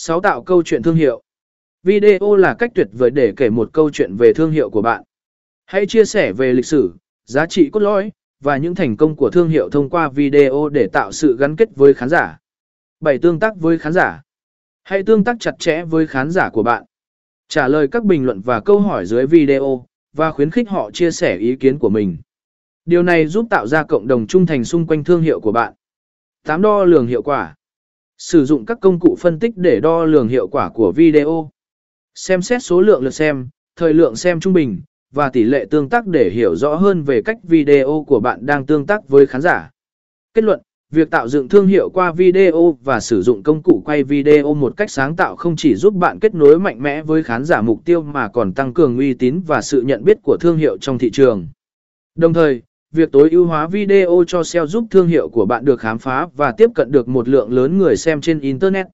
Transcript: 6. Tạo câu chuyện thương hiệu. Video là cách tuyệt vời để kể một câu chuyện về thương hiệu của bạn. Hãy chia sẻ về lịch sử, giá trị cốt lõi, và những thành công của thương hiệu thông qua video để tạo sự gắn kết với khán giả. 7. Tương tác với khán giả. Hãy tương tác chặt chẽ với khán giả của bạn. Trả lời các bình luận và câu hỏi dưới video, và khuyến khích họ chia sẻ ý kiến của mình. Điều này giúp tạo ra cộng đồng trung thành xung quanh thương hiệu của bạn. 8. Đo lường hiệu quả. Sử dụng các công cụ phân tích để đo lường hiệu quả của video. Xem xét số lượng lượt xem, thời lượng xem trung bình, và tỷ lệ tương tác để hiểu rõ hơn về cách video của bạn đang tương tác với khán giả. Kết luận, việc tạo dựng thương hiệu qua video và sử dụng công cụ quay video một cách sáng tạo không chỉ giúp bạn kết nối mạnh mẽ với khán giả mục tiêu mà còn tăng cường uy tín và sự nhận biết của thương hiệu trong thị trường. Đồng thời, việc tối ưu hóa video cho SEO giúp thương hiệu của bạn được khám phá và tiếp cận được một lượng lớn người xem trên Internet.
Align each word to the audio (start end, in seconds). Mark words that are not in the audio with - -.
6. 0.00 0.20
Tạo 0.20 0.42
câu 0.42 0.62
chuyện 0.62 0.82
thương 0.82 0.96
hiệu. 0.96 1.22
Video 1.82 2.36
là 2.36 2.54
cách 2.58 2.70
tuyệt 2.74 2.88
vời 2.92 3.10
để 3.10 3.32
kể 3.36 3.50
một 3.50 3.70
câu 3.72 3.90
chuyện 3.90 4.16
về 4.18 4.32
thương 4.32 4.50
hiệu 4.50 4.70
của 4.70 4.82
bạn. 4.82 5.02
Hãy 5.66 5.86
chia 5.86 6.04
sẻ 6.04 6.32
về 6.32 6.52
lịch 6.52 6.66
sử, 6.66 6.94
giá 7.24 7.46
trị 7.46 7.70
cốt 7.72 7.80
lõi, 7.80 8.12
và 8.40 8.56
những 8.56 8.74
thành 8.74 8.96
công 8.96 9.16
của 9.16 9.30
thương 9.30 9.48
hiệu 9.48 9.68
thông 9.70 9.90
qua 9.90 10.08
video 10.08 10.68
để 10.68 10.88
tạo 10.92 11.12
sự 11.12 11.36
gắn 11.36 11.56
kết 11.56 11.68
với 11.76 11.94
khán 11.94 12.08
giả. 12.08 12.38
7. 13.00 13.18
Tương 13.18 13.38
tác 13.38 13.56
với 13.56 13.78
khán 13.78 13.92
giả. 13.92 14.22
Hãy 14.84 15.02
tương 15.02 15.24
tác 15.24 15.36
chặt 15.40 15.52
chẽ 15.58 15.84
với 15.84 16.06
khán 16.06 16.30
giả 16.30 16.50
của 16.50 16.62
bạn. 16.62 16.84
Trả 17.48 17.68
lời 17.68 17.88
các 17.88 18.04
bình 18.04 18.24
luận 18.24 18.40
và 18.40 18.60
câu 18.60 18.80
hỏi 18.80 19.06
dưới 19.06 19.26
video, 19.26 19.86
và 20.12 20.30
khuyến 20.30 20.50
khích 20.50 20.68
họ 20.68 20.90
chia 20.90 21.10
sẻ 21.10 21.36
ý 21.36 21.56
kiến 21.56 21.78
của 21.78 21.90
mình. 21.90 22.16
Điều 22.84 23.02
này 23.02 23.26
giúp 23.26 23.46
tạo 23.50 23.66
ra 23.66 23.84
cộng 23.84 24.08
đồng 24.08 24.26
trung 24.26 24.46
thành 24.46 24.64
xung 24.64 24.86
quanh 24.86 25.04
thương 25.04 25.22
hiệu 25.22 25.40
của 25.40 25.52
bạn. 25.52 25.74
8. 26.44 26.62
Đo 26.62 26.84
lường 26.84 27.06
hiệu 27.06 27.22
quả. 27.22 27.54
Sử 28.18 28.44
dụng 28.44 28.66
các 28.66 28.78
công 28.80 29.00
cụ 29.00 29.16
phân 29.20 29.38
tích 29.38 29.56
để 29.56 29.80
đo 29.80 30.04
lường 30.04 30.28
hiệu 30.28 30.48
quả 30.48 30.70
của 30.70 30.92
video. 30.92 31.50
Xem 32.14 32.42
xét 32.42 32.62
số 32.62 32.80
lượng 32.80 33.02
lượt 33.02 33.10
xem, 33.10 33.48
thời 33.76 33.94
lượng 33.94 34.16
xem 34.16 34.40
trung 34.40 34.52
bình, 34.52 34.80
và 35.14 35.30
tỷ 35.30 35.44
lệ 35.44 35.66
tương 35.70 35.88
tác 35.88 36.06
để 36.06 36.30
hiểu 36.30 36.56
rõ 36.56 36.74
hơn 36.74 37.02
về 37.02 37.22
cách 37.22 37.36
video 37.42 38.04
của 38.06 38.20
bạn 38.20 38.46
đang 38.46 38.66
tương 38.66 38.86
tác 38.86 39.08
với 39.08 39.26
khán 39.26 39.40
giả. 39.40 39.70
Kết 40.34 40.44
luận, 40.44 40.60
việc 40.90 41.10
tạo 41.10 41.28
dựng 41.28 41.48
thương 41.48 41.66
hiệu 41.66 41.90
qua 41.90 42.12
video 42.12 42.78
và 42.84 43.00
sử 43.00 43.22
dụng 43.22 43.42
công 43.42 43.62
cụ 43.62 43.82
quay 43.84 44.04
video 44.04 44.54
một 44.54 44.76
cách 44.76 44.90
sáng 44.90 45.16
tạo 45.16 45.36
không 45.36 45.56
chỉ 45.56 45.74
giúp 45.74 45.94
bạn 45.94 46.18
kết 46.18 46.34
nối 46.34 46.58
mạnh 46.58 46.82
mẽ 46.82 47.02
với 47.02 47.22
khán 47.22 47.44
giả 47.44 47.62
mục 47.62 47.84
tiêu 47.84 48.02
mà 48.02 48.28
còn 48.28 48.52
tăng 48.52 48.74
cường 48.74 48.98
uy 48.98 49.14
tín 49.14 49.40
và 49.46 49.62
sự 49.62 49.82
nhận 49.82 50.04
biết 50.04 50.18
của 50.22 50.36
thương 50.40 50.56
hiệu 50.56 50.76
trong 50.80 50.98
thị 50.98 51.10
trường. 51.10 51.46
Đồng 52.14 52.34
thời, 52.34 52.62
việc 52.92 53.12
tối 53.12 53.30
ưu 53.30 53.46
hóa 53.46 53.66
video 53.66 54.24
cho 54.26 54.42
SEO 54.42 54.66
giúp 54.66 54.84
thương 54.90 55.08
hiệu 55.08 55.28
của 55.28 55.46
bạn 55.46 55.64
được 55.64 55.80
khám 55.80 55.98
phá 55.98 56.26
và 56.36 56.52
tiếp 56.52 56.70
cận 56.74 56.92
được 56.92 57.08
một 57.08 57.28
lượng 57.28 57.52
lớn 57.52 57.78
người 57.78 57.96
xem 57.96 58.20
trên 58.20 58.40
Internet. 58.40 58.86